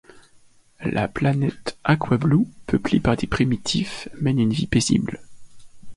[0.83, 5.19] La planète Aquablue, peuplée par des primitifs, mène une vie paisible.